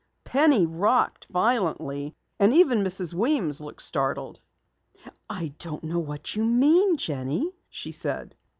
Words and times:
Penny 0.23 0.65
rocked 0.65 1.27
violently 1.29 2.15
and 2.39 2.51
even 2.55 2.83
Mrs. 2.83 3.13
Weems 3.13 3.61
looked 3.61 3.83
startled. 3.83 4.39
"I 5.29 5.49
don't 5.59 5.83
know 5.83 5.99
what 5.99 6.35
you 6.35 6.43
mean, 6.43 6.97
Jenny," 6.97 7.51
she 7.69 7.91
said. 7.91 8.35